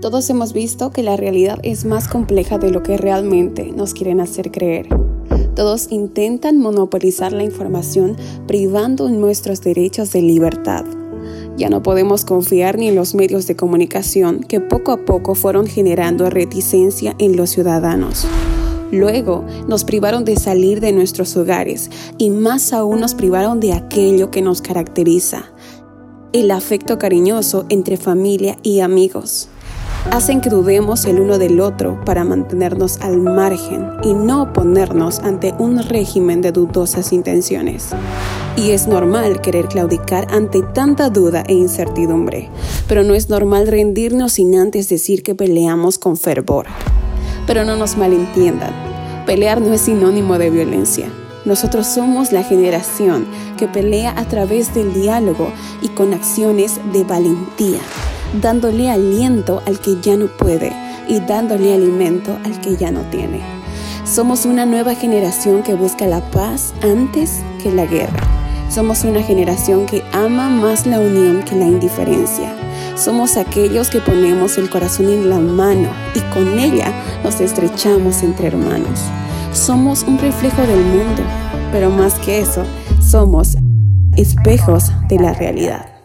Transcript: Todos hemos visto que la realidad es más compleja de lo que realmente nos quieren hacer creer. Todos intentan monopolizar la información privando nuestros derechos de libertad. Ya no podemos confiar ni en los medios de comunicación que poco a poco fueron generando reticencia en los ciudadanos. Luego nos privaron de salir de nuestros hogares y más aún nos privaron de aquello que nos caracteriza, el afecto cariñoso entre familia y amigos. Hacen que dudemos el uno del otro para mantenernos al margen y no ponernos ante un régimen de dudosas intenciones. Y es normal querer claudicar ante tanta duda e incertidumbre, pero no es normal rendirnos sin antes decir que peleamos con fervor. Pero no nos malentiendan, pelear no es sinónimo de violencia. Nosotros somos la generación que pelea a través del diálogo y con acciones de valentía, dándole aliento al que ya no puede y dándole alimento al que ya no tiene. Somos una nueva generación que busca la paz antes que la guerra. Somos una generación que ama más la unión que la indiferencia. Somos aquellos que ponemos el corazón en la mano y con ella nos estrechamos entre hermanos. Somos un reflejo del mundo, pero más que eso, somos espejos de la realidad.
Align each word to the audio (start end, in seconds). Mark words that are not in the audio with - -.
Todos 0.00 0.28
hemos 0.28 0.52
visto 0.52 0.90
que 0.90 1.02
la 1.02 1.16
realidad 1.16 1.58
es 1.62 1.86
más 1.86 2.06
compleja 2.06 2.58
de 2.58 2.70
lo 2.70 2.82
que 2.82 2.98
realmente 2.98 3.72
nos 3.72 3.94
quieren 3.94 4.20
hacer 4.20 4.50
creer. 4.50 4.88
Todos 5.54 5.90
intentan 5.90 6.58
monopolizar 6.58 7.32
la 7.32 7.44
información 7.44 8.16
privando 8.46 9.08
nuestros 9.08 9.62
derechos 9.62 10.12
de 10.12 10.20
libertad. 10.20 10.84
Ya 11.56 11.70
no 11.70 11.82
podemos 11.82 12.26
confiar 12.26 12.76
ni 12.76 12.88
en 12.88 12.94
los 12.94 13.14
medios 13.14 13.46
de 13.46 13.56
comunicación 13.56 14.40
que 14.40 14.60
poco 14.60 14.92
a 14.92 14.98
poco 14.98 15.34
fueron 15.34 15.66
generando 15.66 16.28
reticencia 16.28 17.16
en 17.18 17.36
los 17.36 17.50
ciudadanos. 17.50 18.26
Luego 18.92 19.44
nos 19.66 19.84
privaron 19.84 20.26
de 20.26 20.36
salir 20.36 20.80
de 20.80 20.92
nuestros 20.92 21.34
hogares 21.38 21.90
y 22.18 22.28
más 22.28 22.74
aún 22.74 23.00
nos 23.00 23.14
privaron 23.14 23.60
de 23.60 23.72
aquello 23.72 24.30
que 24.30 24.42
nos 24.42 24.60
caracteriza, 24.60 25.50
el 26.34 26.50
afecto 26.50 26.98
cariñoso 26.98 27.64
entre 27.70 27.96
familia 27.96 28.58
y 28.62 28.80
amigos. 28.80 29.48
Hacen 30.10 30.40
que 30.40 30.48
dudemos 30.48 31.04
el 31.04 31.20
uno 31.20 31.38
del 31.38 31.60
otro 31.60 32.00
para 32.04 32.24
mantenernos 32.24 32.98
al 33.00 33.20
margen 33.20 33.90
y 34.02 34.14
no 34.14 34.52
ponernos 34.52 35.18
ante 35.18 35.54
un 35.58 35.82
régimen 35.82 36.40
de 36.40 36.52
dudosas 36.52 37.12
intenciones. 37.12 37.88
Y 38.56 38.70
es 38.70 38.86
normal 38.86 39.42
querer 39.42 39.66
claudicar 39.66 40.26
ante 40.30 40.62
tanta 40.62 41.10
duda 41.10 41.44
e 41.46 41.52
incertidumbre, 41.52 42.48
pero 42.88 43.02
no 43.02 43.14
es 43.14 43.28
normal 43.28 43.66
rendirnos 43.66 44.32
sin 44.32 44.54
antes 44.54 44.88
decir 44.88 45.22
que 45.22 45.34
peleamos 45.34 45.98
con 45.98 46.16
fervor. 46.16 46.66
Pero 47.46 47.64
no 47.64 47.76
nos 47.76 47.98
malentiendan, 47.98 48.72
pelear 49.26 49.60
no 49.60 49.74
es 49.74 49.82
sinónimo 49.82 50.38
de 50.38 50.48
violencia. 50.50 51.10
Nosotros 51.44 51.86
somos 51.86 52.32
la 52.32 52.42
generación 52.42 53.26
que 53.56 53.68
pelea 53.68 54.14
a 54.16 54.26
través 54.26 54.74
del 54.74 54.94
diálogo 54.94 55.52
y 55.82 55.88
con 55.88 56.12
acciones 56.14 56.80
de 56.92 57.04
valentía, 57.04 57.78
dándole 58.40 58.90
aliento 58.90 59.62
al 59.66 59.80
que 59.80 60.00
ya 60.00 60.16
no 60.16 60.26
puede 60.26 60.72
y 61.08 61.20
dándole 61.20 61.74
alimento 61.74 62.36
al 62.44 62.60
que 62.60 62.76
ya 62.76 62.90
no 62.90 63.00
tiene. 63.10 63.40
Somos 64.04 64.44
una 64.46 64.66
nueva 64.66 64.94
generación 64.94 65.62
que 65.62 65.74
busca 65.74 66.06
la 66.06 66.20
paz 66.30 66.74
antes 66.82 67.40
que 67.62 67.72
la 67.72 67.86
guerra. 67.86 68.20
Somos 68.68 69.04
una 69.04 69.22
generación 69.22 69.86
que 69.86 70.02
ama 70.12 70.48
más 70.48 70.86
la 70.86 71.00
unión 71.00 71.42
que 71.42 71.56
la 71.56 71.66
indiferencia. 71.66 72.54
Somos 72.96 73.36
aquellos 73.36 73.90
que 73.90 74.00
ponemos 74.00 74.58
el 74.58 74.70
corazón 74.70 75.06
en 75.06 75.30
la 75.30 75.38
mano 75.38 75.88
y 76.14 76.20
con 76.32 76.58
ella 76.58 76.92
nos 77.22 77.40
estrechamos 77.40 78.22
entre 78.22 78.48
hermanos. 78.48 79.00
Somos 79.52 80.02
un 80.02 80.18
reflejo 80.18 80.62
del 80.62 80.84
mundo, 80.84 81.22
pero 81.72 81.90
más 81.90 82.14
que 82.14 82.40
eso, 82.40 82.64
somos 83.00 83.56
espejos 84.16 84.92
de 85.08 85.18
la 85.18 85.32
realidad. 85.32 85.95